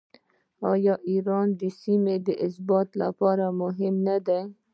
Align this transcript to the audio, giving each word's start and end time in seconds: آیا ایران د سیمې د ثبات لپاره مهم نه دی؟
آیا 0.71 0.93
ایران 1.11 1.47
د 1.61 1.61
سیمې 1.81 2.15
د 2.25 2.27
ثبات 2.55 2.89
لپاره 3.01 3.45
مهم 3.61 3.95
نه 4.07 4.17
دی؟ 4.25 4.39